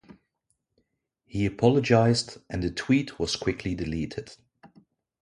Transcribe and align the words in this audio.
He 1.27 1.45
apologised 1.45 2.39
and 2.49 2.63
the 2.63 2.71
tweet 2.71 3.19
was 3.19 3.35
quickly 3.35 3.75
deleted. 3.75 4.35